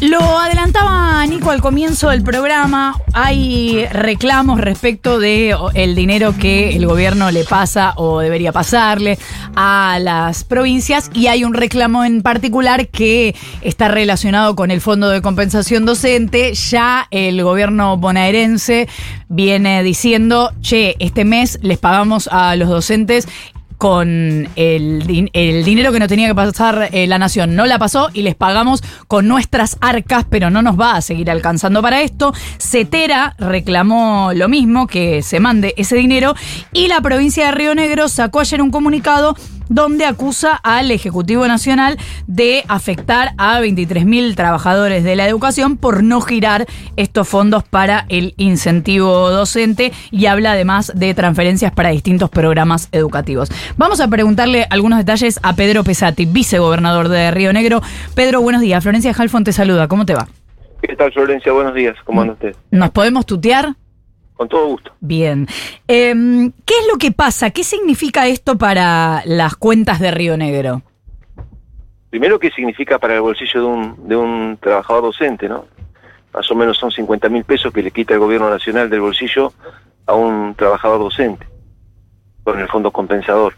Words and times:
Lo 0.00 0.36
adelantaba 0.36 1.24
Nico 1.26 1.50
al 1.50 1.60
comienzo 1.60 2.10
del 2.10 2.22
programa, 2.22 2.96
hay 3.12 3.86
reclamos 3.92 4.60
respecto 4.60 5.20
de 5.20 5.56
el 5.74 5.94
dinero 5.94 6.34
que 6.36 6.74
el 6.76 6.86
gobierno 6.86 7.30
le 7.30 7.44
pasa 7.44 7.92
o 7.96 8.18
debería 8.18 8.50
pasarle 8.50 9.16
a 9.54 9.98
las 10.00 10.42
provincias 10.42 11.08
y 11.14 11.28
hay 11.28 11.44
un 11.44 11.54
reclamo 11.54 12.04
en 12.04 12.22
particular 12.22 12.88
que 12.88 13.36
está 13.60 13.86
relacionado 13.86 14.56
con 14.56 14.72
el 14.72 14.80
Fondo 14.80 15.08
de 15.08 15.22
Compensación 15.22 15.84
Docente. 15.84 16.52
Ya 16.54 17.06
el 17.12 17.40
gobierno 17.44 17.96
bonaerense 17.96 18.88
viene 19.28 19.84
diciendo, 19.84 20.50
che, 20.62 20.96
este 20.98 21.24
mes 21.24 21.60
les 21.62 21.78
pagamos 21.78 22.28
a 22.32 22.56
los 22.56 22.68
docentes 22.68 23.28
con 23.82 24.48
el, 24.54 25.28
el, 25.32 25.64
dinero 25.64 25.90
que 25.90 25.98
no 25.98 26.06
tenía 26.06 26.28
que 26.28 26.36
pasar 26.36 26.88
eh, 26.92 27.08
la 27.08 27.18
nación. 27.18 27.56
No 27.56 27.66
la 27.66 27.80
pasó 27.80 28.10
y 28.12 28.22
les 28.22 28.36
pagamos 28.36 28.80
con 29.08 29.26
nuestras 29.26 29.76
arcas, 29.80 30.24
pero 30.30 30.50
no 30.50 30.62
nos 30.62 30.78
va 30.78 30.94
a 30.94 31.00
seguir 31.00 31.28
alcanzando 31.32 31.82
para 31.82 32.00
esto. 32.00 32.32
Cetera 32.58 33.34
reclamó 33.40 34.30
lo 34.36 34.48
mismo, 34.48 34.86
que 34.86 35.22
se 35.22 35.40
mande 35.40 35.74
ese 35.76 35.96
dinero, 35.96 36.36
y 36.72 36.86
la 36.86 37.00
provincia 37.00 37.46
de 37.46 37.50
Río 37.50 37.74
Negro 37.74 38.06
sacó 38.06 38.38
ayer 38.38 38.62
un 38.62 38.70
comunicado 38.70 39.34
donde 39.74 40.04
acusa 40.04 40.54
al 40.54 40.90
Ejecutivo 40.90 41.46
Nacional 41.48 41.96
de 42.26 42.64
afectar 42.68 43.30
a 43.38 43.60
23.000 43.60 44.34
trabajadores 44.34 45.02
de 45.02 45.16
la 45.16 45.26
educación 45.26 45.76
por 45.78 46.02
no 46.02 46.20
girar 46.20 46.66
estos 46.96 47.26
fondos 47.26 47.64
para 47.64 48.04
el 48.08 48.34
incentivo 48.36 49.30
docente 49.30 49.92
y 50.10 50.26
habla 50.26 50.52
además 50.52 50.92
de 50.94 51.14
transferencias 51.14 51.72
para 51.72 51.88
distintos 51.88 52.28
programas 52.28 52.88
educativos. 52.92 53.50
Vamos 53.78 54.00
a 54.00 54.08
preguntarle 54.08 54.66
algunos 54.68 54.98
detalles 54.98 55.40
a 55.42 55.56
Pedro 55.56 55.84
Pesati, 55.84 56.26
vicegobernador 56.26 57.08
de 57.08 57.30
Río 57.30 57.52
Negro. 57.52 57.80
Pedro, 58.14 58.42
buenos 58.42 58.60
días. 58.60 58.82
Florencia 58.82 59.14
Halfon 59.16 59.44
te 59.44 59.52
saluda. 59.52 59.88
¿Cómo 59.88 60.04
te 60.04 60.14
va? 60.14 60.28
¿Qué 60.82 60.96
tal, 60.96 61.12
Florencia? 61.12 61.52
Buenos 61.52 61.74
días. 61.74 61.96
¿Cómo 62.04 62.20
anda 62.20 62.34
usted? 62.34 62.54
¿Nos 62.70 62.90
podemos 62.90 63.24
tutear? 63.24 63.74
Con 64.42 64.48
todo 64.48 64.66
gusto. 64.66 64.92
Bien. 64.98 65.46
Em, 65.86 66.50
¿Qué 66.66 66.74
es 66.74 66.88
lo 66.92 66.98
que 66.98 67.12
pasa? 67.12 67.50
¿Qué 67.50 67.62
significa 67.62 68.26
esto 68.26 68.58
para 68.58 69.22
las 69.24 69.54
cuentas 69.54 70.00
de 70.00 70.10
Río 70.10 70.36
Negro? 70.36 70.82
Primero, 72.10 72.40
¿qué 72.40 72.50
significa 72.50 72.98
para 72.98 73.14
el 73.14 73.20
bolsillo 73.20 73.60
de 73.60 73.66
un, 73.66 74.08
de 74.08 74.16
un 74.16 74.58
trabajador 74.60 75.04
docente? 75.04 75.48
¿no? 75.48 75.66
Más 76.34 76.50
o 76.50 76.56
menos 76.56 76.76
son 76.76 76.90
50 76.90 77.28
mil 77.28 77.44
pesos 77.44 77.72
que 77.72 77.84
le 77.84 77.92
quita 77.92 78.14
el 78.14 78.18
gobierno 78.18 78.50
nacional 78.50 78.90
del 78.90 79.02
bolsillo 79.02 79.52
a 80.06 80.14
un 80.14 80.56
trabajador 80.56 80.98
docente 80.98 81.46
con 82.42 82.58
el 82.58 82.66
fondo 82.66 82.90
compensador. 82.90 83.54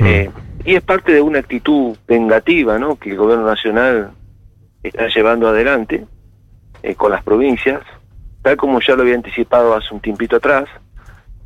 Mm. 0.00 0.06
Eh, 0.06 0.30
y 0.64 0.74
es 0.74 0.82
parte 0.82 1.12
de 1.12 1.20
una 1.20 1.38
actitud 1.38 1.96
vengativa 2.08 2.80
¿no? 2.80 2.96
que 2.96 3.10
el 3.10 3.16
gobierno 3.16 3.46
nacional 3.46 4.10
está 4.82 5.06
llevando 5.06 5.46
adelante 5.46 6.04
eh, 6.82 6.96
con 6.96 7.12
las 7.12 7.22
provincias 7.22 7.82
tal 8.48 8.56
como 8.56 8.80
ya 8.80 8.96
lo 8.96 9.02
había 9.02 9.14
anticipado 9.14 9.74
hace 9.74 9.92
un 9.92 10.00
tiempito 10.00 10.36
atrás, 10.36 10.70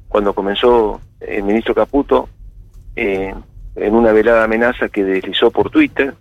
cuando 0.07 0.33
comenzó 0.35 1.01
el 1.19 1.43
ministro 1.43 1.75
Caputo 1.75 2.29
eh, 2.95 3.35
en 3.75 3.95
una 3.97 4.13
velada 4.13 4.45
amenaza 4.45 4.89
que 4.89 5.03
deslizó 5.03 5.51
por 5.51 5.69
Twitter, 5.69 6.15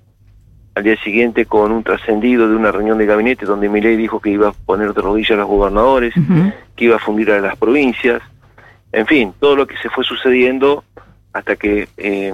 al 0.74 0.84
día 0.84 0.96
siguiente 1.04 1.46
con 1.46 1.72
un 1.72 1.84
trascendido 1.84 2.50
de 2.50 2.56
una 2.56 2.72
reunión 2.72 2.98
de 2.98 3.06
gabinete 3.06 3.46
donde 3.46 3.70
Milei 3.70 3.96
dijo 3.96 4.20
que 4.20 4.32
iba 4.32 4.50
a 4.50 4.54
poner 4.54 4.92
de 4.96 5.02
rodillas 5.04 5.34
a 5.34 5.42
los 5.42 5.48
gobernadores, 5.50 6.16
que 6.76 6.86
iba 6.86 6.96
a 6.96 7.00
fundir 7.00 7.30
a 7.30 7.40
las 7.40 7.56
provincias, 7.58 8.24
en 8.92 9.06
fin, 9.06 9.36
todo 9.40 9.56
lo 9.56 9.68
que 9.68 9.78
se 9.78 9.90
fue 9.90 10.04
sucediendo 10.04 10.84
hasta 11.32 11.58
que 11.58 11.90
eh, 11.98 12.34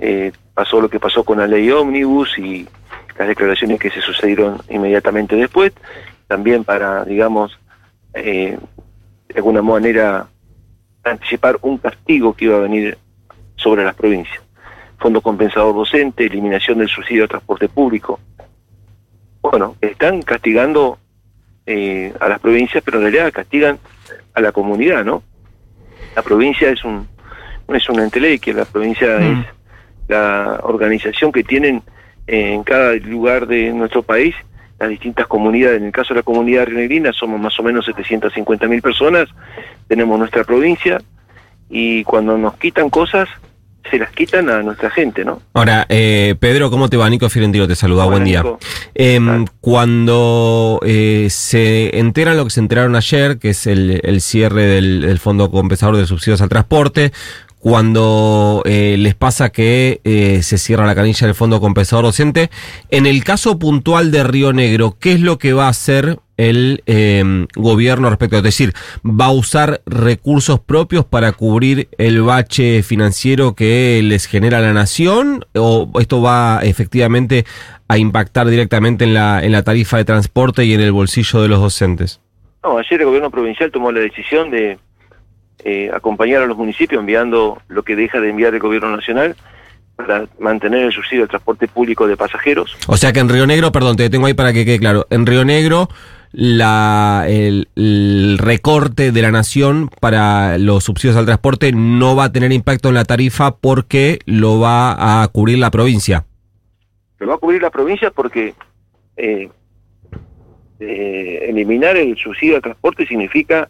eh, 0.00 0.32
pasó 0.52 0.82
lo 0.82 0.90
que 0.90 1.00
pasó 1.00 1.24
con 1.24 1.38
la 1.38 1.46
ley 1.46 1.70
ómnibus 1.70 2.38
y 2.38 2.68
las 3.18 3.26
declaraciones 3.26 3.80
que 3.80 3.88
se 3.88 4.02
sucedieron 4.02 4.60
inmediatamente 4.68 5.34
después, 5.34 5.72
también 6.32 6.64
para, 6.64 7.04
digamos, 7.04 7.58
eh, 8.14 8.56
de 9.28 9.34
alguna 9.36 9.60
manera 9.60 10.28
anticipar 11.04 11.58
un 11.60 11.76
castigo 11.76 12.32
que 12.32 12.46
iba 12.46 12.56
a 12.56 12.60
venir 12.60 12.96
sobre 13.56 13.84
las 13.84 13.94
provincias. 13.94 14.40
Fondo 14.98 15.20
compensador 15.20 15.74
docente, 15.74 16.24
eliminación 16.24 16.78
del 16.78 16.88
subsidio 16.88 17.24
de 17.24 17.28
transporte 17.28 17.68
público. 17.68 18.18
Bueno, 19.42 19.76
están 19.82 20.22
castigando 20.22 20.96
eh, 21.66 22.14
a 22.18 22.28
las 22.30 22.40
provincias, 22.40 22.82
pero 22.82 22.96
en 22.96 23.02
realidad 23.02 23.30
castigan 23.30 23.78
a 24.32 24.40
la 24.40 24.52
comunidad, 24.52 25.04
¿no? 25.04 25.22
La 26.16 26.22
provincia 26.22 26.70
es 26.70 26.82
un 26.82 27.06
no 27.68 27.76
es 27.76 27.86
un 27.90 28.00
ente 28.00 28.38
que 28.38 28.54
la 28.54 28.64
provincia 28.64 29.18
mm. 29.18 29.40
es 29.40 29.46
la 30.08 30.60
organización 30.62 31.30
que 31.30 31.44
tienen 31.44 31.82
en 32.26 32.64
cada 32.64 32.94
lugar 32.94 33.46
de 33.46 33.70
nuestro 33.74 34.02
país 34.02 34.34
las 34.82 34.90
distintas 34.90 35.26
comunidades. 35.26 35.78
En 35.78 35.86
el 35.86 35.92
caso 35.92 36.12
de 36.12 36.20
la 36.20 36.24
comunidad 36.24 36.66
rionegrina 36.66 37.12
somos 37.12 37.40
más 37.40 37.58
o 37.58 37.62
menos 37.62 37.86
750 37.86 38.66
mil 38.66 38.82
personas, 38.82 39.28
tenemos 39.88 40.18
nuestra 40.18 40.44
provincia 40.44 41.00
y 41.70 42.04
cuando 42.04 42.36
nos 42.36 42.56
quitan 42.56 42.90
cosas, 42.90 43.28
se 43.90 43.98
las 43.98 44.10
quitan 44.12 44.48
a 44.48 44.62
nuestra 44.62 44.90
gente, 44.90 45.24
¿no? 45.24 45.40
Ahora, 45.54 45.86
eh, 45.88 46.34
Pedro, 46.38 46.70
¿cómo 46.70 46.88
te 46.88 46.96
va? 46.96 47.08
Nico 47.10 47.28
Fiorentino 47.28 47.66
te 47.66 47.74
saluda, 47.74 48.04
buen 48.04 48.24
día. 48.24 48.44
Em, 48.94 49.46
cuando 49.60 50.80
eh, 50.84 51.28
se 51.30 51.98
enteran 51.98 52.36
lo 52.36 52.44
que 52.44 52.50
se 52.50 52.60
enteraron 52.60 52.94
ayer, 52.94 53.38
que 53.38 53.50
es 53.50 53.66
el, 53.66 54.20
cierre 54.20 54.66
del, 54.66 55.02
del, 55.02 55.18
Fondo 55.18 55.50
Compensador 55.50 55.96
de 55.96 56.06
Subsidios 56.06 56.40
al 56.42 56.48
Transporte, 56.48 57.12
cuando 57.62 58.62
eh, 58.64 58.96
les 58.98 59.14
pasa 59.14 59.50
que 59.50 60.00
eh, 60.02 60.42
se 60.42 60.58
cierra 60.58 60.84
la 60.84 60.96
canilla 60.96 61.28
del 61.28 61.36
Fondo 61.36 61.60
Compensador 61.60 62.06
Docente. 62.06 62.50
En 62.90 63.06
el 63.06 63.22
caso 63.22 63.56
puntual 63.60 64.10
de 64.10 64.24
Río 64.24 64.52
Negro, 64.52 64.96
¿qué 64.98 65.12
es 65.12 65.20
lo 65.20 65.38
que 65.38 65.52
va 65.52 65.66
a 65.66 65.68
hacer 65.68 66.18
el 66.36 66.82
em, 66.86 67.46
gobierno 67.54 68.10
respecto? 68.10 68.38
Es 68.38 68.42
decir, 68.42 68.72
¿va 69.04 69.26
a 69.26 69.30
usar 69.30 69.80
recursos 69.86 70.58
propios 70.58 71.04
para 71.04 71.30
cubrir 71.30 71.88
el 71.98 72.22
bache 72.22 72.82
financiero 72.82 73.54
que 73.54 74.00
les 74.02 74.26
genera 74.26 74.58
la 74.58 74.72
nación? 74.72 75.44
¿O 75.54 75.88
esto 76.00 76.20
va 76.20 76.58
efectivamente 76.64 77.44
a 77.86 77.96
impactar 77.96 78.48
directamente 78.48 79.04
en 79.04 79.14
la, 79.14 79.40
en 79.40 79.52
la 79.52 79.62
tarifa 79.62 79.98
de 79.98 80.04
transporte 80.04 80.64
y 80.64 80.72
en 80.72 80.80
el 80.80 80.90
bolsillo 80.90 81.40
de 81.40 81.46
los 81.46 81.60
docentes? 81.60 82.20
No, 82.64 82.78
ayer 82.78 83.00
el 83.00 83.06
gobierno 83.06 83.30
provincial 83.30 83.70
tomó 83.70 83.92
la 83.92 84.00
decisión 84.00 84.50
de 84.50 84.80
eh, 85.64 85.90
acompañar 85.94 86.42
a 86.42 86.46
los 86.46 86.56
municipios 86.56 87.00
enviando 87.00 87.60
lo 87.68 87.82
que 87.82 87.96
deja 87.96 88.20
de 88.20 88.30
enviar 88.30 88.54
el 88.54 88.60
gobierno 88.60 88.94
nacional 88.94 89.36
para 89.96 90.26
mantener 90.38 90.86
el 90.86 90.92
subsidio 90.92 91.22
al 91.22 91.28
transporte 91.28 91.68
público 91.68 92.06
de 92.06 92.16
pasajeros. 92.16 92.76
O 92.86 92.96
sea 92.96 93.12
que 93.12 93.20
en 93.20 93.28
Río 93.28 93.46
Negro, 93.46 93.72
perdón, 93.72 93.96
te 93.96 94.10
tengo 94.10 94.26
ahí 94.26 94.34
para 94.34 94.52
que 94.52 94.64
quede 94.64 94.78
claro, 94.78 95.06
en 95.10 95.26
Río 95.26 95.44
Negro 95.44 95.88
la, 96.32 97.26
el, 97.28 98.38
recorte 98.38 99.12
de 99.12 99.22
la 99.22 99.30
nación 99.30 99.90
para 100.00 100.58
los 100.58 100.84
subsidios 100.84 101.16
al 101.16 101.26
transporte 101.26 101.72
no 101.72 102.16
va 102.16 102.24
a 102.24 102.32
tener 102.32 102.52
impacto 102.52 102.88
en 102.88 102.94
la 102.94 103.04
tarifa 103.04 103.56
porque 103.56 104.18
lo 104.24 104.58
va 104.58 105.22
a 105.22 105.28
cubrir 105.28 105.58
la 105.58 105.70
provincia. 105.70 106.24
Lo 107.18 107.28
va 107.28 107.34
a 107.34 107.38
cubrir 107.38 107.62
la 107.62 107.70
provincia 107.70 108.10
porque 108.10 108.54
eh, 109.16 109.48
eh, 110.80 111.46
eliminar 111.48 111.96
el 111.96 112.16
subsidio 112.16 112.56
al 112.56 112.62
transporte 112.62 113.06
significa 113.06 113.68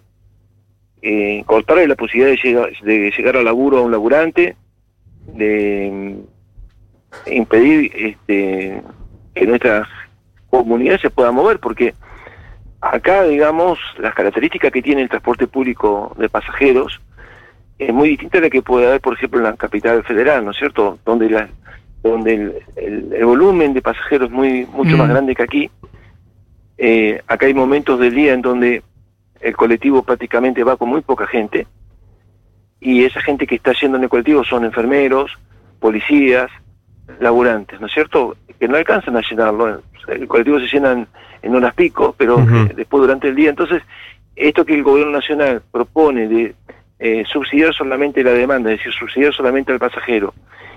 eh, 1.02 1.42
cortarle 1.46 1.88
la 1.88 1.96
posibilidad 1.96 2.30
de 2.30 2.40
llegar, 2.42 2.70
de 2.82 3.12
llegar 3.16 3.36
al 3.36 3.44
laburo 3.44 3.78
a 3.78 3.82
un 3.82 3.90
laburante, 3.90 4.56
de 5.26 5.90
mm, 5.92 7.32
impedir 7.32 7.90
este, 7.94 8.80
que 9.34 9.46
nuestra 9.46 9.88
comunidad 10.48 11.00
se 11.00 11.10
pueda 11.10 11.32
mover, 11.32 11.58
porque 11.58 11.94
acá, 12.80 13.24
digamos, 13.24 13.78
las 13.98 14.14
características 14.14 14.70
que 14.70 14.82
tiene 14.82 15.02
el 15.02 15.08
transporte 15.08 15.46
público 15.46 16.14
de 16.18 16.28
pasajeros 16.28 17.00
es 17.78 17.92
muy 17.92 18.10
distinta 18.10 18.38
a 18.38 18.42
la 18.42 18.50
que 18.50 18.62
puede 18.62 18.86
haber, 18.86 19.00
por 19.00 19.14
ejemplo, 19.14 19.40
en 19.40 19.44
la 19.46 19.56
capital 19.56 20.04
federal, 20.04 20.44
¿no 20.44 20.52
es 20.52 20.56
cierto? 20.56 20.98
Donde 21.04 21.30
la, 21.30 21.48
donde 22.02 22.62
el, 22.76 23.24
volumen 23.24 23.74
de 23.74 23.82
pasajeros 23.82 24.28
es 24.28 24.32
muy 24.32 24.66
mucho 24.66 24.96
más 24.96 25.08
mm. 25.08 25.10
grande 25.10 25.34
que 25.34 25.42
aquí. 25.42 25.70
Eh, 26.78 27.20
acá 27.26 27.46
hay 27.46 27.54
momentos 27.54 27.98
del 27.98 28.14
día 28.14 28.34
en 28.34 28.42
donde 28.42 28.82
el 29.42 29.56
colectivo 29.56 30.02
prácticamente 30.02 30.64
va 30.64 30.76
con 30.76 30.88
muy 30.88 31.00
poca 31.02 31.26
gente 31.26 31.66
y 32.80 33.04
esa 33.04 33.20
gente 33.20 33.46
que 33.46 33.56
está 33.56 33.72
yendo 33.72 33.96
en 33.96 34.04
el 34.04 34.08
colectivo 34.08 34.44
son 34.44 34.64
enfermeros, 34.64 35.30
policías, 35.78 36.50
laburantes, 37.20 37.80
¿no 37.80 37.86
es 37.86 37.92
cierto? 37.92 38.36
Que 38.58 38.68
no 38.68 38.76
alcanzan 38.76 39.16
a 39.16 39.20
llenarlo. 39.20 39.82
El 40.08 40.26
colectivo 40.26 40.58
se 40.58 40.66
llena 40.66 41.06
en 41.42 41.54
horas 41.54 41.74
pico, 41.74 42.14
pero 42.16 42.40
eh, 42.40 42.72
después 42.74 43.02
durante 43.02 43.28
el 43.28 43.36
día. 43.36 43.50
Entonces, 43.50 43.82
esto 44.34 44.64
que 44.64 44.74
el 44.74 44.82
gobierno 44.82 45.12
nacional 45.12 45.62
propone 45.70 46.28
de 46.28 46.54
eh, 46.98 47.24
subsidiar 47.30 47.74
solamente 47.74 48.24
la 48.24 48.32
demanda, 48.32 48.72
es 48.72 48.78
decir, 48.78 48.92
subsidiar 48.92 49.32
solamente 49.32 49.72
al 49.72 49.78
pasajero, 49.78 50.34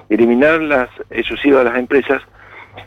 eliminar 0.09 0.61
las, 0.61 0.89
el 1.09 1.23
subsidio 1.23 1.59
a 1.59 1.63
las 1.63 1.77
empresas, 1.77 2.21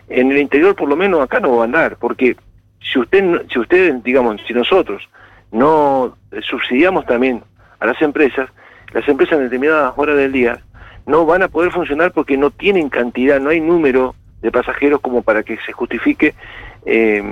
en 0.08 0.30
el 0.30 0.38
interior 0.38 0.76
por 0.76 0.88
lo 0.88 0.96
menos 0.96 1.20
acá 1.22 1.40
no 1.40 1.56
va 1.56 1.62
a 1.62 1.64
andar, 1.64 1.96
porque 1.96 2.36
si 2.80 2.98
usted, 2.98 3.46
si 3.52 3.58
usted, 3.58 3.94
digamos, 4.04 4.40
si 4.46 4.52
nosotros 4.52 5.08
no 5.52 6.16
subsidiamos 6.42 7.06
también 7.06 7.42
a 7.80 7.86
las 7.86 8.00
empresas, 8.02 8.48
las 8.92 9.06
empresas 9.08 9.38
en 9.38 9.44
determinadas 9.44 9.92
horas 9.96 10.16
del 10.16 10.32
día 10.32 10.60
no 11.06 11.24
van 11.24 11.42
a 11.42 11.48
poder 11.48 11.72
funcionar 11.72 12.12
porque 12.12 12.36
no 12.36 12.50
tienen 12.50 12.90
cantidad, 12.90 13.40
no 13.40 13.50
hay 13.50 13.60
número 13.60 14.14
de 14.42 14.52
pasajeros 14.52 15.00
como 15.00 15.22
para 15.22 15.42
que 15.42 15.56
se 15.64 15.72
justifique 15.72 16.34
eh, 16.84 17.22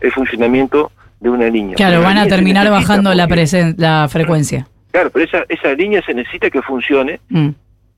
el 0.00 0.12
funcionamiento 0.12 0.90
de 1.20 1.30
una 1.30 1.48
línea. 1.48 1.76
Claro, 1.76 2.02
van 2.02 2.18
a 2.18 2.26
terminar 2.26 2.68
bajando 2.70 3.14
la, 3.14 3.28
la 3.76 4.08
frecuencia. 4.08 4.66
Claro, 4.90 5.10
pero 5.10 5.24
esa, 5.24 5.44
esa 5.48 5.72
línea 5.74 6.02
se 6.02 6.14
necesita 6.14 6.48
que 6.50 6.62
funcione, 6.62 7.20
mm. 7.28 7.50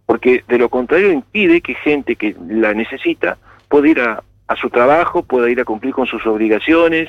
porque 0.07 0.45
de 0.49 0.59
lo 0.59 0.69
contrario 0.69 1.13
impide 1.13 1.61
que 1.61 1.75
gente 1.75 2.17
que 2.17 2.35
la 2.49 2.75
necesita 2.75 3.39
pueda 3.69 3.89
ir 3.89 4.01
a, 4.01 4.23
a 4.49 4.57
su 4.57 4.71
trabajo, 4.71 5.23
pueda 5.23 5.49
ir 5.51 5.61
a 5.61 5.65
cumplir 5.65 5.95
con 5.95 6.07
sus 6.07 6.27
obligaciones. 6.27 7.09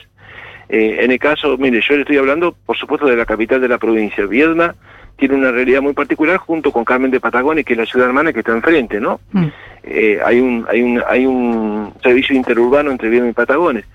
Eh, 0.69 0.99
en 1.01 1.11
el 1.11 1.19
caso, 1.19 1.57
mire, 1.57 1.81
yo 1.81 1.95
le 1.95 2.01
estoy 2.01 2.17
hablando, 2.17 2.55
por 2.65 2.77
supuesto, 2.77 3.07
de 3.07 3.15
la 3.15 3.25
capital 3.25 3.59
de 3.59 3.67
la 3.67 3.79
provincia. 3.79 4.25
Viedma 4.25 4.75
tiene 5.17 5.35
una 5.35 5.51
realidad 5.51 5.81
muy 5.81 5.93
particular 5.93 6.37
junto 6.37 6.71
con 6.71 6.85
Carmen 6.85 7.11
de 7.11 7.19
Patagones, 7.19 7.65
que 7.65 7.73
es 7.73 7.79
la 7.79 7.85
ciudad 7.85 8.07
hermana 8.07 8.31
que 8.31 8.39
está 8.39 8.53
enfrente, 8.53 9.01
¿no? 9.01 9.19
Mm. 9.31 9.47
Eh, 9.83 10.19
hay, 10.23 10.39
un, 10.39 10.65
hay, 10.69 10.81
un, 10.81 11.03
hay 11.07 11.25
un 11.25 11.93
servicio 12.01 12.35
interurbano 12.35 12.91
entre 12.91 13.09
Viedma 13.09 13.29
y 13.29 13.33
Patagones. 13.33 13.85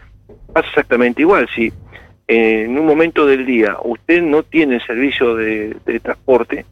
Pasa 0.53 0.69
exactamente 0.69 1.23
igual, 1.23 1.49
si 1.55 1.73
en 2.27 2.79
un 2.79 2.87
momento 2.87 3.27
del 3.27 3.45
día 3.45 3.77
usted 3.83 4.23
no 4.23 4.43
tiene 4.43 4.81
servicio 4.81 5.37
de, 5.37 5.77
transporte, 6.03 6.65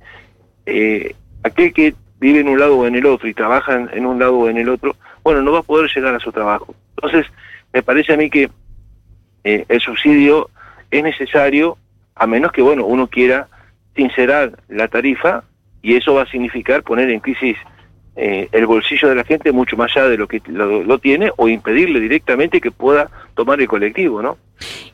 eh, 0.66 1.14
aquel 1.42 1.72
que 1.72 1.94
vive 2.18 2.40
en 2.40 2.48
un 2.48 2.58
lado 2.58 2.78
o 2.78 2.86
en 2.86 2.94
el 2.94 3.06
otro 3.06 3.28
y 3.28 3.34
trabaja 3.34 3.88
en 3.92 4.06
un 4.06 4.18
lado 4.18 4.38
o 4.38 4.48
en 4.48 4.56
el 4.56 4.68
otro, 4.68 4.96
bueno, 5.22 5.42
no 5.42 5.52
va 5.52 5.60
a 5.60 5.64
poder 5.64 5.90
llegar 5.94 6.14
a 6.14 6.20
su 6.20 6.32
trabajo. 6.32 6.74
Entonces, 6.96 7.26
me 7.72 7.82
parece 7.82 8.12
a 8.12 8.16
mí 8.16 8.30
que 8.30 8.48
eh, 9.44 9.64
el 9.68 9.80
subsidio 9.80 10.50
es 10.90 11.02
necesario, 11.02 11.76
a 12.14 12.26
menos 12.26 12.52
que, 12.52 12.62
bueno, 12.62 12.84
uno 12.84 13.08
quiera 13.08 13.48
sincerar 13.96 14.58
la 14.68 14.88
tarifa 14.88 15.44
y 15.82 15.96
eso 15.96 16.14
va 16.14 16.22
a 16.22 16.30
significar 16.30 16.82
poner 16.82 17.10
en 17.10 17.20
crisis 17.20 17.56
eh, 18.14 18.48
el 18.52 18.66
bolsillo 18.66 19.08
de 19.08 19.14
la 19.14 19.24
gente 19.24 19.52
mucho 19.52 19.76
más 19.76 19.96
allá 19.96 20.08
de 20.08 20.18
lo 20.18 20.28
que 20.28 20.42
lo, 20.46 20.98
tiene 20.98 21.32
o 21.36 21.48
impedirle 21.48 21.98
directamente 21.98 22.60
que 22.60 22.70
pueda 22.70 23.10
tomar 23.34 23.60
el 23.60 23.68
colectivo, 23.68 24.22
¿no? 24.22 24.36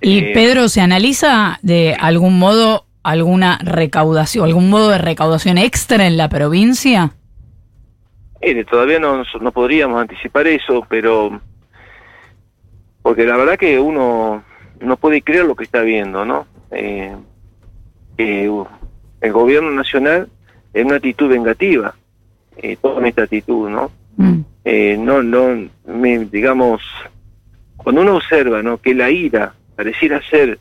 Y 0.00 0.18
eh, 0.18 0.30
Pedro, 0.34 0.68
¿se 0.68 0.80
analiza 0.80 1.58
de 1.62 1.96
algún 1.98 2.38
modo 2.38 2.86
alguna 3.02 3.58
recaudación, 3.62 4.44
algún 4.44 4.70
modo 4.70 4.90
de 4.90 4.98
recaudación 4.98 5.58
extra 5.58 6.06
en 6.06 6.16
la 6.16 6.28
provincia? 6.28 7.12
todavía 8.70 9.00
no, 9.00 9.24
no 9.40 9.52
podríamos 9.52 10.00
anticipar 10.00 10.46
eso, 10.46 10.86
pero 10.88 11.40
porque 13.08 13.24
la 13.24 13.38
verdad 13.38 13.56
que 13.56 13.80
uno 13.80 14.44
no 14.80 14.96
puede 14.98 15.22
creer 15.22 15.46
lo 15.46 15.56
que 15.56 15.64
está 15.64 15.80
viendo, 15.80 16.26
¿no? 16.26 16.46
Eh, 16.70 17.16
el 18.18 19.32
gobierno 19.32 19.70
nacional 19.70 20.28
es 20.74 20.84
una 20.84 20.96
actitud 20.96 21.30
vengativa, 21.30 21.94
eh, 22.58 22.76
toda 22.76 23.08
esta 23.08 23.22
actitud, 23.22 23.70
¿no? 23.70 23.90
Mm. 24.18 24.40
Eh, 24.62 24.98
no, 25.00 25.22
no, 25.22 25.70
digamos, 26.30 26.82
cuando 27.78 28.02
uno 28.02 28.16
observa, 28.16 28.62
¿no? 28.62 28.76
Que 28.76 28.92
la 28.92 29.10
ira 29.10 29.54
pareciera 29.74 30.20
ser 30.28 30.58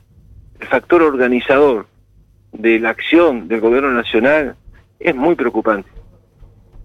el 0.61 0.67
factor 0.67 1.01
organizador 1.01 1.85
de 2.53 2.79
la 2.79 2.91
acción 2.91 3.49
del 3.49 3.59
gobierno 3.59 3.91
nacional, 3.91 4.55
es 5.01 5.13
muy 5.13 5.35
preocupante. 5.35 5.89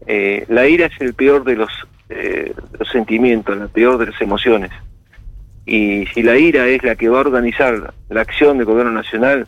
Eh, 0.08 0.44
la 0.48 0.66
ira 0.66 0.86
es 0.86 1.00
el 1.00 1.14
peor 1.14 1.44
de 1.44 1.54
los, 1.54 1.70
eh, 2.08 2.52
los 2.76 2.88
sentimientos, 2.88 3.56
la 3.56 3.68
peor 3.68 3.96
de 3.98 4.06
las 4.06 4.20
emociones. 4.20 4.72
Y 5.72 6.04
si 6.12 6.22
la 6.22 6.36
ira 6.36 6.66
es 6.66 6.82
la 6.82 6.96
que 6.96 7.08
va 7.08 7.16
a 7.16 7.20
organizar 7.22 7.94
la 8.10 8.20
acción 8.20 8.58
del 8.58 8.66
gobierno 8.66 8.92
nacional, 8.92 9.46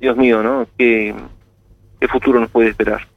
Dios 0.00 0.16
mío, 0.16 0.40
¿no? 0.40 0.68
¿Qué, 0.78 1.12
qué 2.00 2.06
futuro 2.06 2.38
nos 2.38 2.48
puede 2.48 2.68
esperar? 2.68 3.08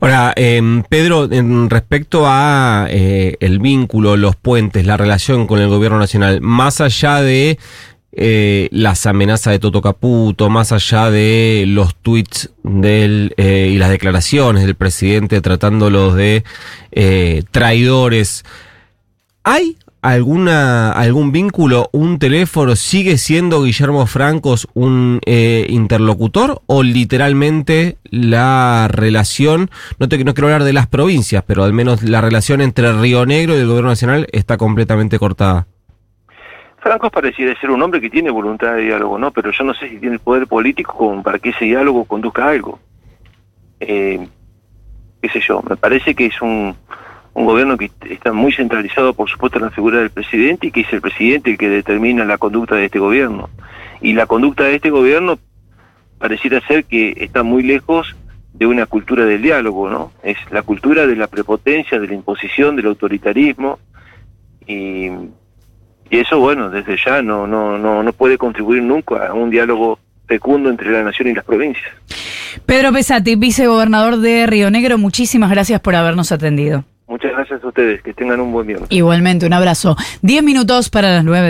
Ahora, 0.00 0.32
eh, 0.36 0.62
Pedro, 0.88 1.30
en 1.30 1.68
respecto 1.68 2.22
a 2.24 2.86
eh, 2.88 3.36
el 3.40 3.58
vínculo, 3.58 4.16
los 4.16 4.36
puentes, 4.36 4.86
la 4.86 4.96
relación 4.96 5.46
con 5.46 5.60
el 5.60 5.68
gobierno 5.68 5.98
nacional, 5.98 6.40
más 6.40 6.80
allá 6.80 7.20
de 7.20 7.58
eh, 8.12 8.68
las 8.72 9.04
amenazas 9.04 9.52
de 9.52 9.58
Toto 9.58 9.82
Caputo, 9.82 10.48
más 10.48 10.72
allá 10.72 11.10
de 11.10 11.64
los 11.68 11.94
tweets 11.94 12.50
del, 12.62 13.34
eh, 13.36 13.70
y 13.70 13.76
las 13.76 13.90
declaraciones 13.90 14.64
del 14.64 14.76
presidente 14.76 15.42
tratándolos 15.42 16.16
de 16.16 16.42
eh, 16.90 17.44
traidores, 17.50 18.46
¿hay 19.44 19.76
alguna 20.02 20.92
algún 20.92 21.32
vínculo, 21.32 21.88
un 21.92 22.18
teléfono? 22.18 22.76
¿Sigue 22.76 23.18
siendo 23.18 23.62
Guillermo 23.62 24.06
Francos 24.06 24.68
un 24.74 25.20
interlocutor 25.26 26.62
o 26.66 26.82
literalmente 26.82 27.98
la 28.04 28.88
relación, 28.88 29.70
no, 29.98 30.08
te, 30.08 30.22
no 30.24 30.34
quiero 30.34 30.48
hablar 30.48 30.64
de 30.64 30.72
las 30.72 30.86
provincias, 30.86 31.44
pero 31.46 31.64
al 31.64 31.72
menos 31.72 32.02
la 32.02 32.20
relación 32.20 32.60
entre 32.60 32.92
Río 32.92 33.26
Negro 33.26 33.54
y 33.54 33.60
el 33.60 33.66
gobierno 33.66 33.90
nacional 33.90 34.26
está 34.32 34.56
completamente 34.56 35.18
cortada? 35.18 35.66
Franco 36.80 37.10
pareciera 37.10 37.58
ser 37.60 37.70
un 37.70 37.82
hombre 37.82 38.00
que 38.00 38.08
tiene 38.08 38.30
voluntad 38.30 38.74
de 38.74 38.82
diálogo, 38.82 39.18
¿no? 39.18 39.30
Pero 39.30 39.50
yo 39.52 39.64
no 39.64 39.74
sé 39.74 39.88
si 39.88 39.98
tiene 39.98 40.14
el 40.14 40.20
poder 40.20 40.46
político 40.46 40.94
como 40.96 41.22
para 41.22 41.38
que 41.38 41.50
ese 41.50 41.66
diálogo 41.66 42.04
conduzca 42.04 42.46
a 42.46 42.50
algo. 42.50 42.78
Eh, 43.80 44.26
qué 45.20 45.28
sé 45.28 45.40
yo, 45.40 45.62
me 45.68 45.76
parece 45.76 46.14
que 46.14 46.26
es 46.26 46.40
un, 46.40 46.74
un 47.34 47.44
gobierno 47.44 47.76
que 47.76 47.90
está 48.08 48.32
muy 48.32 48.52
centralizado, 48.52 49.14
por 49.14 49.28
supuesto, 49.28 49.58
en 49.58 49.64
la 49.64 49.70
figura 49.70 49.98
del 49.98 50.10
presidente 50.10 50.66
y 50.66 50.70
que 50.70 50.80
es 50.80 50.92
el 50.92 51.00
presidente 51.00 51.50
el 51.50 51.58
que 51.58 51.68
determina 51.68 52.24
la 52.24 52.38
conducta 52.38 52.74
de 52.74 52.86
este 52.86 52.98
gobierno. 52.98 53.48
Y 54.00 54.14
la 54.14 54.26
conducta 54.26 54.64
de 54.64 54.76
este 54.76 54.90
gobierno 54.90 55.38
pareciera 56.18 56.60
ser 56.66 56.84
que 56.84 57.14
está 57.16 57.42
muy 57.42 57.62
lejos 57.62 58.16
de 58.52 58.66
una 58.66 58.86
cultura 58.86 59.24
del 59.24 59.42
diálogo, 59.42 59.88
¿no? 59.88 60.12
Es 60.22 60.36
la 60.50 60.62
cultura 60.62 61.06
de 61.06 61.16
la 61.16 61.28
prepotencia, 61.28 61.98
de 61.98 62.08
la 62.08 62.14
imposición, 62.14 62.76
del 62.76 62.86
autoritarismo. 62.86 63.78
Y 64.66 65.08
y 66.10 66.18
eso, 66.18 66.40
bueno, 66.40 66.70
desde 66.70 66.96
ya 67.04 67.22
no, 67.22 67.46
no, 67.46 67.78
no, 67.78 68.02
no 68.02 68.12
puede 68.12 68.36
contribuir 68.36 68.82
nunca 68.82 69.28
a 69.28 69.32
un 69.32 69.48
diálogo 69.48 70.00
fecundo 70.26 70.68
entre 70.68 70.90
la 70.90 71.04
nación 71.04 71.28
y 71.28 71.34
las 71.34 71.44
provincias. 71.44 71.88
Pedro 72.66 72.92
Pesati, 72.92 73.36
vicegobernador 73.36 74.18
de 74.18 74.46
Río 74.46 74.70
Negro, 74.70 74.98
muchísimas 74.98 75.50
gracias 75.50 75.80
por 75.80 75.94
habernos 75.94 76.32
atendido. 76.32 76.84
Muchas 77.20 77.36
gracias 77.36 77.62
a 77.62 77.68
ustedes, 77.68 78.02
que 78.02 78.14
tengan 78.14 78.40
un 78.40 78.50
buen 78.50 78.66
día. 78.66 78.78
Igualmente, 78.88 79.44
un 79.44 79.52
abrazo. 79.52 79.94
Diez 80.22 80.42
minutos 80.42 80.88
para 80.88 81.16
las 81.16 81.22
nueve. 81.22 81.48